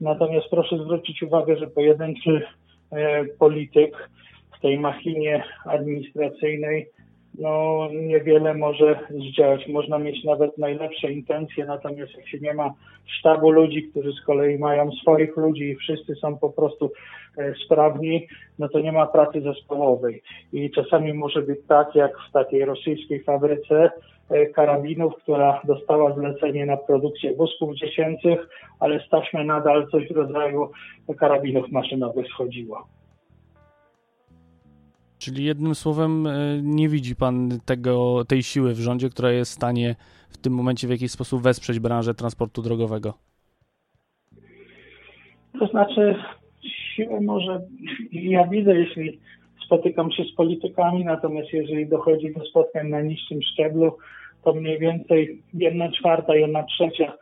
Natomiast 0.00 0.48
proszę 0.50 0.78
zwrócić 0.78 1.22
uwagę, 1.22 1.56
że 1.56 1.66
pojedynczy 1.66 2.42
e, 2.90 3.24
polityk 3.24 4.10
w 4.58 4.60
tej 4.60 4.78
machinie 4.78 5.44
administracyjnej 5.64 6.90
no 7.38 7.88
niewiele 7.92 8.54
może 8.54 8.98
zdziałać. 9.10 9.68
Można 9.68 9.98
mieć 9.98 10.24
nawet 10.24 10.58
najlepsze 10.58 11.12
intencje, 11.12 11.64
natomiast 11.64 12.14
jak 12.16 12.28
się 12.28 12.38
nie 12.38 12.54
ma 12.54 12.74
sztabu 13.06 13.50
ludzi, 13.50 13.82
którzy 13.82 14.12
z 14.12 14.24
kolei 14.24 14.58
mają 14.58 14.92
swoich 14.92 15.36
ludzi 15.36 15.64
i 15.64 15.76
wszyscy 15.76 16.14
są 16.14 16.38
po 16.38 16.50
prostu 16.50 16.92
sprawni, 17.64 18.26
no 18.58 18.68
to 18.68 18.80
nie 18.80 18.92
ma 18.92 19.06
pracy 19.06 19.40
zespołowej. 19.40 20.22
I 20.52 20.70
czasami 20.70 21.12
może 21.12 21.42
być 21.42 21.58
tak, 21.68 21.94
jak 21.94 22.12
w 22.28 22.32
takiej 22.32 22.64
rosyjskiej 22.64 23.22
fabryce 23.24 23.90
e, 24.30 24.46
karabinów, 24.46 25.14
która 25.16 25.60
dostała 25.64 26.14
zlecenie 26.14 26.66
na 26.66 26.76
produkcję 26.76 27.36
wózków 27.36 27.74
dziecięcych, 27.74 28.48
ale 28.80 29.00
z 29.00 29.08
taśmy 29.08 29.44
nadal 29.44 29.88
coś 29.90 30.08
w 30.08 30.16
rodzaju 30.16 30.70
karabinów 31.18 31.72
maszynowych 31.72 32.26
schodziło. 32.26 32.86
Czyli 35.18 35.44
jednym 35.44 35.74
słowem 35.74 36.26
e, 36.26 36.32
nie 36.62 36.88
widzi 36.88 37.16
pan 37.16 37.60
tego, 37.64 38.24
tej 38.24 38.42
siły 38.42 38.74
w 38.74 38.80
rządzie, 38.80 39.08
która 39.08 39.30
jest 39.30 39.52
w 39.52 39.54
stanie 39.54 39.96
w 40.28 40.38
tym 40.38 40.52
momencie 40.52 40.86
w 40.86 40.90
jakiś 40.90 41.10
sposób 41.10 41.42
wesprzeć 41.42 41.78
branżę 41.78 42.14
transportu 42.14 42.62
drogowego? 42.62 43.14
To 45.58 45.66
znaczy 45.66 46.14
siłę 46.98 47.20
może 47.20 47.60
ja 48.12 48.46
widzę, 48.46 48.74
jeśli 48.74 49.20
spotykam 49.66 50.12
się 50.12 50.24
z 50.24 50.34
politykami, 50.34 51.04
natomiast 51.04 51.52
jeżeli 51.52 51.88
dochodzi 51.88 52.34
do 52.34 52.44
spotkań 52.44 52.88
na 52.88 53.00
niższym 53.00 53.42
szczeblu, 53.42 53.96
to 54.44 54.54
mniej 54.54 54.78
więcej 54.78 55.42
jedna 55.54 55.92
czwarta, 55.92 56.36
jedna 56.36 56.62
trzecia 56.62 57.12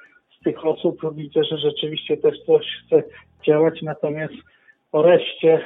z 0.41 0.45
tych 0.45 0.67
osób 0.67 1.15
widzę, 1.15 1.45
że 1.45 1.59
rzeczywiście 1.59 2.17
też 2.17 2.35
coś 2.47 2.67
chce 2.87 3.03
działać, 3.47 3.83
natomiast 3.83 4.35
po 4.91 5.03
reszcie 5.03 5.61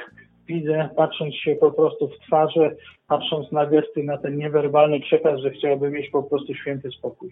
widzę, 0.47 0.89
patrząc 0.95 1.35
się 1.35 1.55
po 1.55 1.71
prostu 1.71 2.07
w 2.07 2.19
twarze, 2.27 2.75
patrząc 3.07 3.51
na 3.51 3.65
gesty, 3.65 4.03
na 4.03 4.17
ten 4.17 4.37
niewerbalny 4.37 4.99
przekaz, 4.99 5.39
że 5.39 5.51
chciałby 5.51 5.89
mieć 5.89 6.09
po 6.09 6.23
prostu 6.23 6.53
święty 6.53 6.89
spokój. 6.91 7.31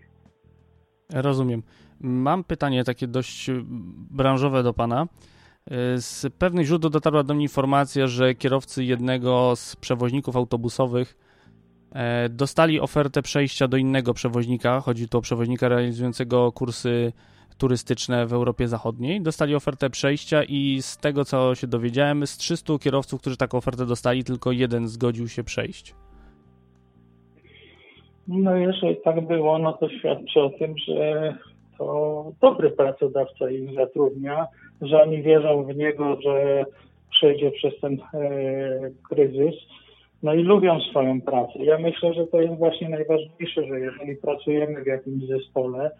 Rozumiem. 1.13 1.63
Mam 2.01 2.43
pytanie 2.43 2.83
takie 2.83 3.07
dość 3.07 3.51
branżowe 4.11 4.63
do 4.63 4.73
Pana. 4.73 5.07
Z 5.97 6.25
pewnych 6.37 6.65
źródeł 6.65 6.89
dotarła 6.89 7.23
do 7.23 7.33
mnie 7.33 7.43
informacja, 7.43 8.07
że 8.07 8.35
kierowcy 8.35 8.83
jednego 8.83 9.55
z 9.55 9.75
przewoźników 9.75 10.35
autobusowych 10.35 11.17
e, 11.91 12.29
dostali 12.29 12.79
ofertę 12.79 13.21
przejścia 13.21 13.67
do 13.67 13.77
innego 13.77 14.13
przewoźnika. 14.13 14.79
Chodzi 14.79 15.09
tu 15.09 15.17
o 15.17 15.21
przewoźnika 15.21 15.69
realizującego 15.69 16.51
kursy 16.51 17.13
turystyczne 17.57 18.25
w 18.25 18.33
Europie 18.33 18.67
Zachodniej. 18.67 19.21
Dostali 19.21 19.55
ofertę 19.55 19.89
przejścia 19.89 20.43
i 20.43 20.81
z 20.81 20.97
tego, 20.97 21.25
co 21.25 21.55
się 21.55 21.67
dowiedziałem, 21.67 22.27
z 22.27 22.37
300 22.37 22.77
kierowców, 22.79 23.21
którzy 23.21 23.37
taką 23.37 23.57
ofertę 23.57 23.85
dostali, 23.85 24.23
tylko 24.23 24.51
jeden 24.51 24.87
zgodził 24.87 25.27
się 25.27 25.43
przejść. 25.43 25.95
No 28.27 28.55
jeżeli 28.55 28.97
tak 29.03 29.27
było, 29.27 29.59
no 29.59 29.73
to 29.73 29.89
świadczy 29.89 30.41
o 30.41 30.49
tym, 30.49 30.77
że 30.77 31.37
to 31.79 32.31
dobry 32.41 32.71
pracodawca 32.71 33.49
ich 33.49 33.73
zatrudnia, 33.73 34.47
że 34.81 35.03
oni 35.03 35.21
wierzą 35.21 35.63
w 35.63 35.75
niego, 35.75 36.21
że 36.21 36.65
przejdzie 37.11 37.51
przez 37.51 37.79
ten 37.81 37.93
e, 37.93 38.29
kryzys. 39.09 39.55
No 40.23 40.33
i 40.33 40.43
lubią 40.43 40.79
swoją 40.79 41.21
pracę. 41.21 41.59
Ja 41.59 41.77
myślę, 41.77 42.13
że 42.13 42.27
to 42.27 42.41
jest 42.41 42.57
właśnie 42.57 42.89
najważniejsze, 42.89 43.65
że 43.65 43.79
jeżeli 43.79 44.15
pracujemy 44.15 44.83
w 44.83 44.87
jakimś 44.87 45.23
zespole, 45.27 45.91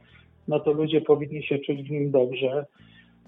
no 0.48 0.60
to 0.60 0.72
ludzie 0.72 1.02
powinni 1.02 1.44
się 1.44 1.60
czuć 1.60 1.84
w 1.84 1.92
nim 1.92 2.12
dobrze, 2.12 2.66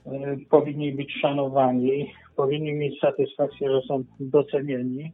e, 0.06 0.38
powinni 0.50 0.92
być 0.92 1.14
szanowani, 1.22 2.14
powinni 2.36 2.74
mieć 2.74 3.00
satysfakcję, 3.00 3.72
że 3.72 3.82
są 3.82 4.04
docenieni. 4.20 5.12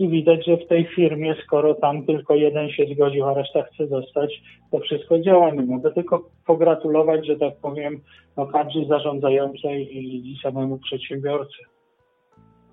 I 0.00 0.08
widać, 0.08 0.46
że 0.46 0.56
w 0.56 0.66
tej 0.68 0.84
firmie, 0.96 1.34
skoro 1.44 1.74
tam 1.74 2.06
tylko 2.06 2.34
jeden 2.34 2.70
się 2.70 2.86
zgodził, 2.94 3.24
a 3.24 3.34
reszta 3.34 3.62
chce 3.62 3.86
zostać, 3.86 4.42
to 4.70 4.78
wszystko 4.78 5.20
działa. 5.20 5.50
Nie 5.50 5.62
mogę 5.62 5.92
tylko 5.92 6.30
pogratulować, 6.46 7.26
że 7.26 7.36
tak 7.36 7.56
powiem, 7.56 8.00
no, 8.36 8.46
kadrze 8.46 8.84
zarządzającej 8.88 9.96
i, 9.96 10.32
i 10.32 10.38
samemu 10.42 10.78
przedsiębiorcy. 10.78 11.58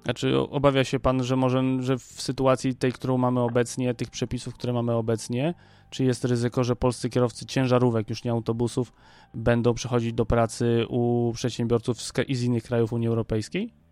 Znaczy 0.03 0.37
obawia 0.39 0.83
się 0.83 0.99
pan, 0.99 1.23
że 1.23 1.35
może, 1.35 1.63
że 1.79 1.97
w 1.97 2.01
sytuacji 2.01 2.75
tej, 2.75 2.91
którą 2.91 3.17
mamy 3.17 3.39
obecnie, 3.39 3.93
tych 3.93 4.09
przepisów, 4.09 4.53
które 4.53 4.73
mamy 4.73 4.93
obecnie, 4.93 5.53
czy 5.89 6.03
jest 6.03 6.25
ryzyko, 6.25 6.63
że 6.63 6.75
polscy 6.75 7.09
kierowcy 7.09 7.45
ciężarówek, 7.45 8.09
już 8.09 8.23
nie 8.23 8.31
autobusów, 8.31 8.93
będą 9.33 9.73
przychodzić 9.73 10.13
do 10.13 10.25
pracy 10.25 10.85
u 10.89 11.31
przedsiębiorców 11.35 12.01
z, 12.01 12.13
z 12.29 12.43
innych 12.43 12.63
krajów 12.63 12.93
Unii 12.93 13.07
Europejskiej? 13.07 13.86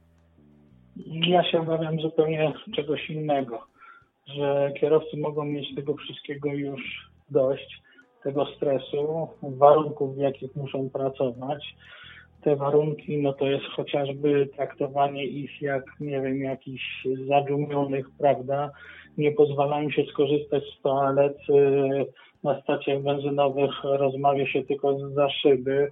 Ja 1.05 1.43
się 1.43 1.59
obawiam 1.61 1.99
zupełnie 1.99 2.53
czegoś 2.75 3.09
innego, 3.09 3.63
że 4.27 4.71
kierowcy 4.79 5.17
mogą 5.17 5.45
mieć 5.45 5.75
tego 5.75 5.95
wszystkiego 5.95 6.53
już 6.53 7.09
dość. 7.29 7.81
tego 8.23 8.45
stresu, 8.45 9.27
warunków, 9.41 10.15
w 10.15 10.17
jakich 10.17 10.55
muszą 10.55 10.89
pracować. 10.89 11.75
Te 12.41 12.55
warunki, 12.55 13.17
no 13.17 13.33
to 13.33 13.47
jest 13.47 13.65
chociażby 13.65 14.49
traktowanie 14.55 15.25
ich 15.25 15.61
jak, 15.61 15.83
nie 15.99 16.21
wiem, 16.21 16.41
jakichś 16.41 17.07
zadumionych, 17.27 18.05
prawda? 18.19 18.71
Nie 19.17 19.31
pozwalają 19.31 19.89
się 19.91 20.03
skorzystać 20.03 20.63
z 20.63 20.81
toalet 20.81 21.37
na 22.43 22.61
stacjach 22.61 23.01
benzynowych, 23.01 23.83
rozmawia 23.83 24.47
się 24.47 24.63
tylko 24.63 25.09
za 25.09 25.29
szyby. 25.29 25.89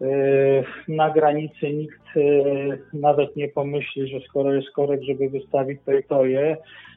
Y, 0.00 0.64
na 0.88 1.10
granicy 1.10 1.72
nikt 1.72 2.16
y, 2.16 2.82
nawet 2.92 3.36
nie 3.36 3.48
pomyśli, 3.48 4.08
że 4.08 4.20
skoro 4.28 4.52
jest 4.54 4.70
korek, 4.70 5.02
żeby 5.02 5.28
wystawić 5.28 5.80
to 5.86 5.92
i 5.92 6.04
to 6.04 6.24
je. 6.24 6.56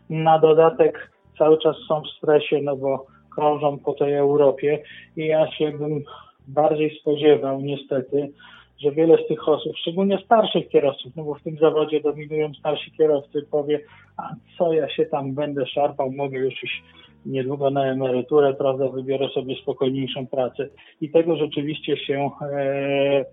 Na 0.10 0.40
dodatek 0.40 1.12
cały 1.38 1.58
czas 1.58 1.76
są 1.88 2.02
w 2.02 2.18
stresie, 2.18 2.60
no 2.62 2.76
bo 2.76 3.06
krążą 3.36 3.80
po 3.80 3.94
tej 3.94 4.14
Europie 4.14 4.84
i 5.18 5.26
ja 5.26 5.52
się 5.52 5.72
bym 5.72 6.04
bardziej 6.48 7.00
spodziewał 7.00 7.62
niestety, 7.62 8.32
że 8.80 8.92
wiele 8.92 9.18
z 9.26 9.28
tych 9.28 9.48
osób, 9.48 9.78
szczególnie 9.78 10.18
starszych 10.26 10.70
kierowców, 10.70 11.16
no 11.16 11.24
bo 11.24 11.36
w 11.36 11.44
tym 11.44 11.58
zawodzie 11.58 12.02
dominują 12.02 12.54
starsi 12.54 12.92
kierowcy, 12.92 13.48
powie, 13.52 13.80
a 14.18 14.30
co 14.58 14.74
ja 14.74 14.90
się 14.90 15.06
tam 15.06 15.34
będę 15.34 15.68
szarpał, 15.68 16.12
mogę 16.12 16.40
już 16.40 16.64
iść 16.64 16.84
niedługo 17.26 17.70
na 17.70 17.86
emeryturę, 17.86 18.54
prawda, 18.54 18.90
wybiorę 18.90 19.30
sobie 19.30 19.56
spokojniejszą 19.56 20.28
pracę. 20.28 20.70
I 21.02 21.10
tego 21.10 21.36
rzeczywiście 21.36 21.98
się 21.98 22.30
e, 22.42 23.26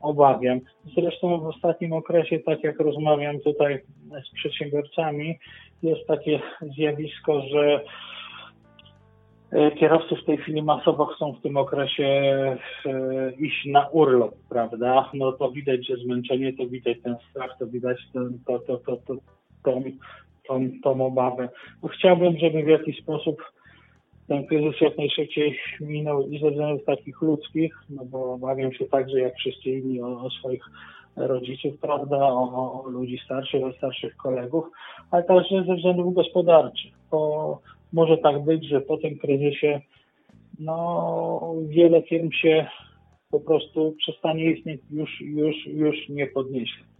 obawiam. 0.00 0.60
Zresztą 0.94 1.40
w 1.40 1.46
ostatnim 1.46 1.92
okresie, 1.92 2.38
tak 2.38 2.64
jak 2.64 2.80
rozmawiam 2.80 3.40
tutaj 3.40 3.82
z 4.30 4.34
przedsiębiorcami, 4.34 5.38
jest 5.82 6.06
takie 6.06 6.40
zjawisko, 6.76 7.40
że 7.40 7.80
e, 9.52 9.70
kierowcy 9.70 10.16
w 10.16 10.24
tej 10.24 10.36
chwili 10.36 10.62
masowo 10.62 11.06
chcą 11.06 11.32
w 11.32 11.42
tym 11.42 11.56
okresie 11.56 12.04
e, 12.04 12.58
iść 13.38 13.66
na 13.66 13.88
urlop, 13.88 14.34
prawda? 14.48 15.10
No 15.14 15.32
to 15.32 15.50
widać, 15.50 15.86
że 15.86 15.96
zmęczenie, 15.96 16.52
to 16.52 16.66
widać 16.66 16.96
ten 17.02 17.16
strach, 17.30 17.58
to 17.58 17.66
widać 17.66 17.98
ten, 18.12 18.38
to, 18.46 18.58
to, 18.58 18.76
to, 18.76 18.96
to, 18.96 19.14
tą, 19.64 19.82
tą, 20.48 20.70
tą 20.82 21.06
obawę. 21.06 21.48
Bo 21.82 21.88
chciałbym, 21.88 22.38
żeby 22.38 22.62
w 22.62 22.68
jakiś 22.68 23.02
sposób 23.02 23.42
ten 24.28 24.46
kryzys 24.46 24.80
jak 24.80 24.98
najszybciej 24.98 25.58
minął 25.80 26.28
i 26.28 26.38
ze 26.38 26.50
względów 26.50 26.84
takich 26.84 27.22
ludzkich, 27.22 27.74
no 27.90 28.04
bo 28.04 28.32
obawiam 28.32 28.72
się 28.72 28.84
także 28.84 29.20
jak 29.20 29.34
wszyscy 29.34 29.70
inni 29.70 30.02
o, 30.02 30.20
o 30.20 30.30
swoich 30.30 30.64
rodziców, 31.16 31.78
prawda, 31.80 32.16
o, 32.16 32.82
o, 32.84 32.88
ludzi 32.88 33.20
starszych, 33.24 33.64
o 33.64 33.72
starszych 33.72 34.16
kolegów, 34.16 34.64
ale 35.10 35.22
także 35.22 35.64
ze 35.64 35.76
względów 35.76 36.14
gospodarczych, 36.14 36.92
bo 37.10 37.60
może 37.92 38.18
tak 38.18 38.44
być, 38.44 38.68
że 38.68 38.80
po 38.80 38.96
tym 38.96 39.18
kryzysie 39.18 39.80
no, 40.58 41.54
wiele 41.68 42.02
firm 42.02 42.30
się 42.32 42.66
po 43.30 43.40
prostu 43.40 43.94
przestanie 43.98 44.50
istnieć, 44.50 44.80
już, 44.90 45.20
już, 45.20 45.66
już 45.66 46.08
nie 46.08 46.26
podniesie. 46.26 46.95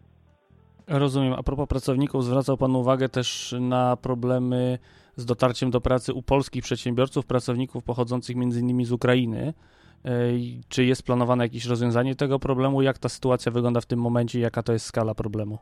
Rozumiem. 0.88 1.32
A 1.32 1.42
propos 1.42 1.68
pracowników, 1.68 2.24
zwracał 2.24 2.56
Pan 2.56 2.76
uwagę 2.76 3.08
też 3.08 3.54
na 3.60 3.96
problemy 3.96 4.78
z 5.16 5.24
dotarciem 5.24 5.70
do 5.70 5.80
pracy 5.80 6.12
u 6.12 6.22
polskich 6.22 6.62
przedsiębiorców, 6.62 7.26
pracowników 7.26 7.84
pochodzących 7.84 8.36
m.in. 8.36 8.84
z 8.84 8.92
Ukrainy. 8.92 9.54
E, 10.04 10.10
czy 10.68 10.84
jest 10.84 11.02
planowane 11.02 11.44
jakieś 11.44 11.66
rozwiązanie 11.66 12.14
tego 12.14 12.38
problemu? 12.38 12.82
Jak 12.82 12.98
ta 12.98 13.08
sytuacja 13.08 13.52
wygląda 13.52 13.80
w 13.80 13.86
tym 13.86 14.00
momencie? 14.00 14.40
Jaka 14.40 14.62
to 14.62 14.72
jest 14.72 14.86
skala 14.86 15.14
problemu? 15.14 15.58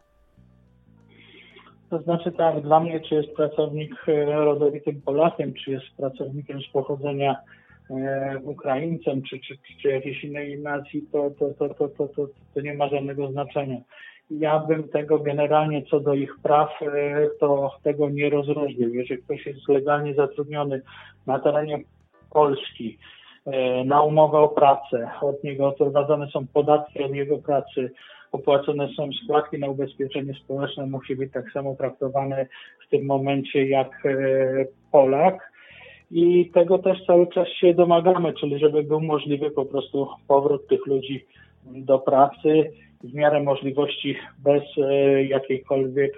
To 1.91 2.03
znaczy 2.03 2.33
tak, 2.33 2.63
dla 2.63 2.81
mnie, 2.81 3.01
czy 3.01 3.15
jest 3.15 3.37
pracownik 3.37 3.95
e, 4.09 4.25
rodowitym 4.25 5.01
Polakiem, 5.03 5.55
czy 5.55 5.71
jest 5.71 5.87
pracownikiem 5.97 6.61
z 6.63 6.73
pochodzenia 6.73 7.37
e, 7.91 8.39
Ukraińcem, 8.43 9.23
czy, 9.23 9.41
czy, 9.41 9.59
czy 9.83 9.89
jakiejś 9.89 10.25
innej 10.25 10.59
nacji, 10.59 11.03
to, 11.13 11.31
to, 11.39 11.51
to, 11.59 11.75
to, 11.75 11.89
to, 11.89 12.09
to, 12.09 12.29
to 12.55 12.61
nie 12.61 12.75
ma 12.75 12.89
żadnego 12.89 13.33
znaczenia. 13.33 13.81
Ja 14.31 14.59
bym 14.59 14.89
tego 14.89 15.19
generalnie 15.19 15.83
co 15.83 16.01
do 16.01 16.15
ich 16.15 16.37
praw, 16.43 16.71
e, 16.83 16.87
to 17.41 17.71
tego 17.83 18.11
nie 18.11 18.31
rozróżnił. 18.31 18.95
Jeżeli 18.95 19.23
ktoś 19.23 19.47
jest 19.47 19.69
legalnie 19.69 20.15
zatrudniony 20.15 20.83
na 21.27 21.39
terenie 21.39 21.81
Polski, 22.31 22.99
e, 23.47 23.85
na 23.85 24.03
umowę 24.03 24.39
o 24.39 24.49
pracę, 24.49 25.11
od 25.23 25.45
niego 25.45 25.69
odprowadzane 25.69 26.27
są 26.27 26.47
podatki 26.47 27.05
od 27.05 27.15
jego 27.15 27.39
pracy, 27.39 27.91
opłacone 28.33 28.89
są 28.97 29.09
składki 29.25 29.59
na 29.59 29.69
ubezpieczenie 29.69 30.35
społeczne, 30.35 30.87
musi 30.87 31.17
być 31.17 31.33
tak 31.33 31.53
samo 31.53 31.75
traktowany 31.75 32.47
w 32.87 32.91
tym 32.91 33.07
momencie 33.07 33.69
jak 33.69 34.07
e, 34.07 34.15
Polak. 34.93 35.53
I 36.11 36.51
tego 36.55 36.79
też 36.79 37.05
cały 37.07 37.27
czas 37.27 37.49
się 37.49 37.75
domagamy, 37.75 38.33
czyli 38.33 38.59
żeby 38.59 38.83
był 38.83 39.01
możliwy 39.01 39.51
po 39.51 39.65
prostu 39.65 40.09
powrót 40.29 40.69
tych 40.69 40.87
ludzi 40.87 41.27
do 41.65 41.99
pracy 41.99 42.71
w 43.05 43.15
miarę 43.15 43.43
możliwości 43.43 44.17
bez 44.39 44.63
e, 44.79 45.25
jakiejkolwiek 45.25 46.13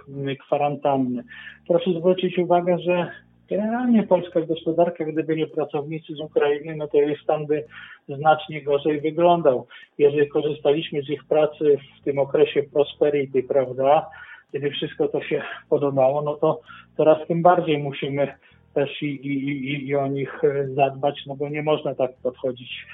kwarantanny. 0.46 1.22
Proszę 1.68 1.90
zwrócić 1.90 2.38
uwagę, 2.38 2.78
że 2.78 3.10
generalnie 3.50 4.02
polska 4.02 4.40
gospodarka, 4.40 5.04
gdyby 5.04 5.36
nie 5.36 5.46
pracownicy 5.46 6.14
z 6.14 6.20
Ukrainy, 6.20 6.76
no 6.76 6.88
to 6.88 6.96
jej 6.96 7.16
stan 7.22 7.46
by 7.46 7.64
znacznie 8.08 8.62
gorzej 8.62 9.00
wyglądał. 9.00 9.66
Jeżeli 9.98 10.28
korzystaliśmy 10.28 11.02
z 11.02 11.10
ich 11.10 11.24
pracy 11.24 11.78
w 12.00 12.04
tym 12.04 12.18
okresie 12.18 12.62
prosperity, 12.62 13.42
prawda, 13.42 14.06
kiedy 14.52 14.70
wszystko 14.70 15.08
to 15.08 15.22
się 15.22 15.42
podobało, 15.70 16.22
no 16.22 16.34
to 16.34 16.60
teraz 16.96 17.28
tym 17.28 17.42
bardziej 17.42 17.78
musimy 17.78 18.34
też 18.74 19.02
i, 19.02 19.06
i, 19.06 19.48
i, 19.48 19.88
i 19.88 19.96
o 19.96 20.06
nich 20.06 20.42
zadbać, 20.74 21.26
no 21.26 21.36
bo 21.36 21.48
nie 21.48 21.62
można 21.62 21.94
tak 21.94 22.10
podchodzić 22.22 22.86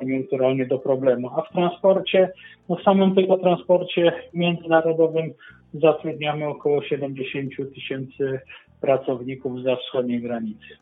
koniunkturalnie 0.00 0.66
do 0.66 0.78
problemu. 0.78 1.30
A 1.36 1.42
w 1.42 1.52
transporcie, 1.52 2.32
no 2.68 2.76
w 2.76 2.82
samym 2.82 3.14
tylko 3.14 3.38
transporcie 3.38 4.12
międzynarodowym 4.34 5.32
zatrudniamy 5.74 6.46
około 6.46 6.82
70 6.82 7.52
tysięcy 7.74 8.40
pracowników 8.80 9.62
za 9.62 9.76
wschodniej 9.76 10.22
granicy. 10.22 10.76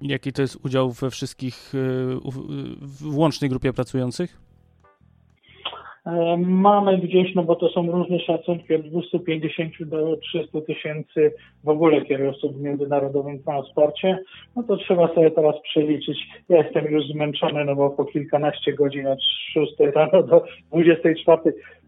Jaki 0.00 0.32
to 0.32 0.42
jest 0.42 0.64
udział 0.64 0.90
we 0.90 1.10
wszystkich, 1.10 1.74
y, 1.74 1.78
w 2.80 3.16
łącznej 3.16 3.50
grupie 3.50 3.72
pracujących? 3.72 4.49
E, 6.10 6.36
mamy 6.36 6.98
gdzieś, 6.98 7.34
no 7.34 7.42
bo 7.42 7.56
to 7.56 7.68
są 7.68 7.90
różne 7.90 8.20
szacunki, 8.20 8.74
od 8.74 8.82
250 8.82 9.72
do 9.80 10.16
300 10.16 10.60
tysięcy 10.60 11.32
w 11.64 11.68
ogóle 11.68 12.02
kierowców 12.02 12.56
w 12.56 12.60
międzynarodowym 12.60 13.42
transporcie. 13.42 14.18
No 14.56 14.62
to 14.62 14.76
trzeba 14.76 15.14
sobie 15.14 15.30
teraz 15.30 15.54
przeliczyć. 15.62 16.18
Ja 16.48 16.62
jestem 16.62 16.84
już 16.84 17.06
zmęczony, 17.06 17.64
no 17.64 17.76
bo 17.76 17.90
po 17.90 18.04
kilkanaście 18.04 18.72
godzin 18.72 19.06
od 19.06 19.22
6 19.52 19.72
rano 19.94 20.22
do 20.22 20.44
24. 20.72 21.40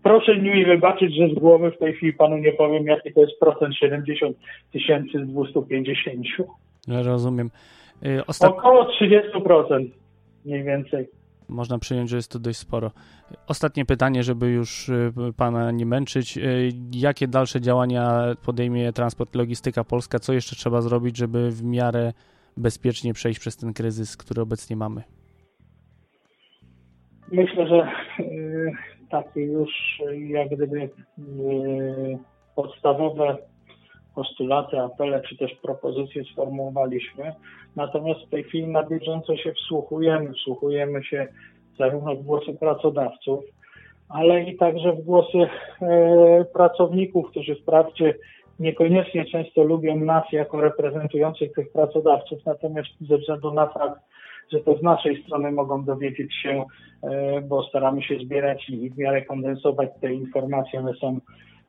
Proszę 0.02 0.36
mi 0.36 0.64
wybaczyć, 0.64 1.16
że 1.16 1.28
z 1.28 1.34
głowy 1.34 1.70
w 1.70 1.78
tej 1.78 1.92
chwili 1.92 2.12
panu 2.12 2.36
nie 2.36 2.52
powiem, 2.52 2.86
jaki 2.86 3.12
to 3.12 3.20
jest 3.20 3.40
procent 3.40 3.74
70 3.74 4.36
tysięcy 4.72 5.26
z 5.26 5.28
250. 5.28 6.26
Rozumiem. 6.88 7.50
Y, 8.06 8.26
Ostat... 8.26 8.50
Około 8.50 8.84
30% 8.84 9.86
mniej 10.44 10.64
więcej. 10.64 11.21
Można 11.48 11.78
przyjąć, 11.78 12.10
że 12.10 12.16
jest 12.16 12.32
to 12.32 12.38
dość 12.38 12.58
sporo. 12.58 12.90
Ostatnie 13.46 13.84
pytanie, 13.84 14.22
żeby 14.22 14.50
już 14.50 14.88
y, 14.88 15.12
Pana 15.36 15.70
nie 15.70 15.86
męczyć. 15.86 16.38
Y, 16.38 16.70
jakie 16.92 17.28
dalsze 17.28 17.60
działania 17.60 18.22
podejmie 18.44 18.92
Transport 18.92 19.34
Logistyka 19.34 19.84
Polska? 19.84 20.18
Co 20.18 20.32
jeszcze 20.32 20.56
trzeba 20.56 20.80
zrobić, 20.80 21.16
żeby 21.16 21.50
w 21.50 21.62
miarę 21.64 22.12
bezpiecznie 22.56 23.12
przejść 23.12 23.40
przez 23.40 23.56
ten 23.56 23.72
kryzys, 23.72 24.16
który 24.16 24.42
obecnie 24.42 24.76
mamy? 24.76 25.02
Myślę, 27.32 27.68
że 27.68 27.88
y, 28.24 28.72
takie 29.10 29.40
już 29.40 29.70
jak 30.28 30.48
gdyby 30.48 30.90
podstawowe 32.54 33.38
postulaty, 34.14 34.80
apele 34.80 35.22
czy 35.28 35.36
też 35.36 35.54
propozycje 35.54 36.24
sformułowaliśmy. 36.24 37.32
Natomiast 37.76 38.20
w 38.20 38.30
tej 38.30 38.44
chwili 38.44 38.66
na 38.66 38.82
bieżąco 38.82 39.36
się 39.36 39.52
wsłuchujemy, 39.52 40.32
wsłuchujemy 40.32 41.04
się 41.04 41.28
zarówno 41.78 42.14
w 42.14 42.22
głosy 42.22 42.54
pracodawców, 42.60 43.44
ale 44.08 44.42
i 44.42 44.56
także 44.56 44.92
w 44.92 45.04
głosy 45.04 45.38
e, 45.38 46.44
pracowników, 46.44 47.30
którzy 47.30 47.54
wprawdzie 47.54 48.14
niekoniecznie 48.58 49.24
często 49.24 49.64
lubią 49.64 49.96
nas 49.96 50.24
jako 50.32 50.60
reprezentujących 50.60 51.52
tych 51.52 51.72
pracodawców, 51.72 52.38
natomiast 52.46 52.88
ze 53.00 53.18
względu 53.18 53.54
na 53.54 53.66
fakt, 53.66 54.00
że 54.52 54.60
to 54.60 54.78
z 54.78 54.82
naszej 54.82 55.22
strony 55.22 55.52
mogą 55.52 55.84
dowiedzieć 55.84 56.34
się, 56.42 56.64
e, 57.02 57.40
bo 57.40 57.62
staramy 57.62 58.02
się 58.02 58.18
zbierać 58.18 58.68
i 58.70 58.90
w 58.90 58.98
miarę 58.98 59.22
kondensować 59.22 59.90
te 60.00 60.12
informacje, 60.12 60.80
one 60.80 60.94
są 60.94 61.20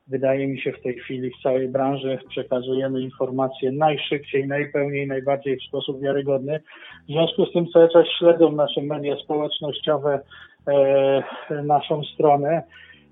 wydaje 0.06 0.46
mi 0.46 0.60
się 0.60 0.72
w 0.72 0.82
tej 0.82 0.94
chwili 0.94 1.30
w 1.30 1.42
całej 1.42 1.68
branży 1.68 2.18
przekazujemy 2.28 3.00
informacje 3.00 3.72
najszybciej, 3.72 4.46
najpełniej, 4.46 5.06
najbardziej 5.06 5.56
w 5.56 5.62
sposób 5.62 6.00
wiarygodny. 6.00 6.60
W 7.08 7.12
związku 7.12 7.46
z 7.46 7.52
tym 7.52 7.66
cały 7.72 7.88
czas 7.88 8.06
śledzą 8.18 8.52
nasze 8.52 8.82
media 8.82 9.16
społecznościowe, 9.16 10.20
e, 10.68 11.62
naszą 11.62 12.04
stronę 12.04 12.62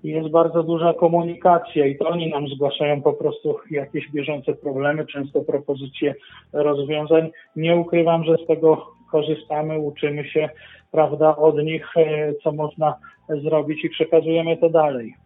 i 0.03 0.09
jest 0.09 0.29
bardzo 0.29 0.63
duża 0.63 0.93
komunikacja 0.93 1.85
i 1.85 1.97
to 1.97 2.09
oni 2.09 2.29
nam 2.29 2.47
zgłaszają 2.47 3.01
po 3.01 3.13
prostu 3.13 3.55
jakieś 3.71 4.11
bieżące 4.11 4.53
problemy, 4.53 5.05
często 5.05 5.41
propozycje 5.41 6.15
rozwiązań. 6.53 7.31
Nie 7.55 7.75
ukrywam, 7.75 8.23
że 8.23 8.37
z 8.43 8.47
tego 8.47 8.87
korzystamy, 9.11 9.79
uczymy 9.79 10.25
się, 10.25 10.49
prawda, 10.91 11.35
od 11.35 11.57
nich, 11.57 11.97
e, 11.97 12.33
co 12.43 12.51
można 12.51 12.95
zrobić 13.29 13.85
i 13.85 13.89
przekazujemy 13.89 14.57
to 14.57 14.69
dalej. 14.69 15.22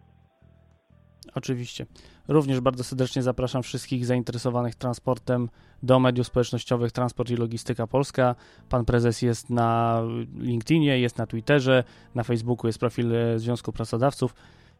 Oczywiście. 1.38 1.86
Również 2.28 2.60
bardzo 2.60 2.84
serdecznie 2.84 3.22
zapraszam 3.22 3.62
wszystkich 3.62 4.06
zainteresowanych 4.06 4.74
transportem 4.74 5.48
do 5.82 5.98
mediów 5.98 6.26
społecznościowych 6.26 6.92
Transport 6.92 7.30
i 7.30 7.36
Logistyka 7.36 7.86
Polska. 7.86 8.34
Pan 8.68 8.84
prezes 8.84 9.22
jest 9.22 9.50
na 9.50 10.02
LinkedInie, 10.38 10.98
jest 10.98 11.18
na 11.18 11.26
Twitterze, 11.26 11.84
na 12.14 12.22
Facebooku 12.22 12.66
jest 12.66 12.78
profil 12.78 13.12
Związku 13.36 13.72
Pracodawców. 13.72 14.34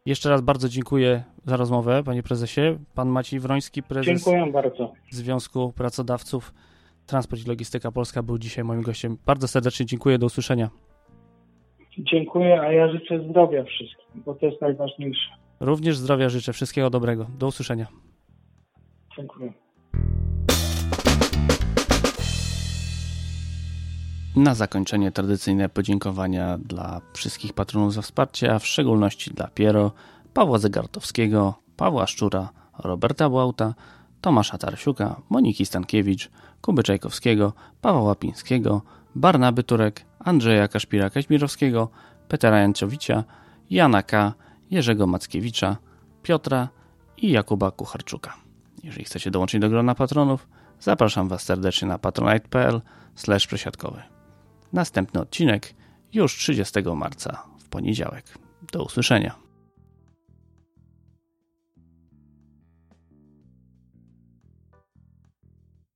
Jeszcze 0.07 0.31
raz 0.31 0.41
bardzo 0.41 0.69
dziękuję 0.69 1.25
za 1.45 1.57
rozmowę, 1.57 2.03
panie 2.05 2.23
prezesie. 2.23 2.79
Pan 2.95 3.09
Maciej 3.09 3.41
Wroński, 3.41 3.83
prezes. 3.83 4.25
Związku 5.11 5.73
Pracodawców 5.73 6.55
Transport 7.07 7.43
i 7.47 7.49
Logistyka 7.49 7.93
Polska 7.93 8.23
był 8.23 8.39
dzisiaj 8.39 8.65
moim 8.65 8.83
gościem. 8.83 9.19
Bardzo 9.27 9.49
serdecznie 9.49 9.87
dziękuję, 9.87 10.19
do 10.19 10.27
usłyszenia. 10.27 10.71
Dziękuję, 11.99 12.61
a 12.61 12.73
ja 12.73 12.93
życzę 12.93 13.29
zdrowia 13.31 13.65
wszystkim, 13.65 14.23
bo 14.27 14.35
to 14.35 14.47
jest 14.47 14.61
najważniejsze. 14.61 15.31
Również 15.61 15.99
zdrowia 15.99 16.29
życzę, 16.29 16.53
wszystkiego 16.53 16.91
dobrego. 16.91 17.27
Do 17.39 17.47
usłyszenia. 17.47 17.87
Dziękuję. 19.17 19.53
Na 24.37 24.55
zakończenie 24.55 25.13
tradycyjne 25.13 25.69
podziękowania 25.69 26.59
dla 26.59 27.01
wszystkich 27.13 27.53
patronów 27.53 27.95
za 27.95 28.03
wsparcie, 28.03 28.55
a 28.55 28.59
w 28.59 28.67
szczególności 28.67 29.31
dla 29.31 29.49
Piero, 29.49 29.93
Pawła 30.35 30.59
Zegartowskiego, 30.59 31.55
Pawła 31.77 32.07
Szczura, 32.07 32.49
Roberta 32.79 33.29
Błauta, 33.31 33.75
Tomasza 34.21 34.59
Tarsiuka, 34.59 35.21
Moniki 35.29 35.67
Stankiewicz, 35.67 36.31
Kuby 36.61 36.83
Czajkowskiego, 36.83 37.53
Pawła 37.81 38.03
Łapińskiego, 38.03 38.83
Barnaby 39.15 39.63
Turek, 39.63 40.05
Andrzeja 40.19 40.67
Kaszpira-Kaźmirowskiego, 40.67 41.89
Petera 42.29 42.59
Jancowicza, 42.59 43.25
Jana 43.71 44.03
K., 44.03 44.35
Jerzego 44.71 45.07
Mackiewicza, 45.07 45.77
Piotra 46.23 46.69
i 47.17 47.31
Jakuba 47.31 47.71
Kucharczuka. 47.71 48.37
Jeżeli 48.85 49.05
chcecie 49.05 49.31
dołączyć 49.31 49.61
do 49.61 49.69
grona 49.69 49.95
patronów, 49.95 50.49
zapraszam 50.81 51.29
Was 51.29 51.43
serdecznie 51.43 51.89
na 51.89 51.99
patronite.pl 51.99 52.81
przesiadkowy. 53.47 54.03
Następny 54.73 55.21
odcinek 55.21 55.75
już 56.13 56.37
30 56.37 56.83
marca 56.97 57.43
w 57.59 57.69
poniedziałek. 57.69 58.39
Do 58.73 58.85
usłyszenia. 58.85 59.48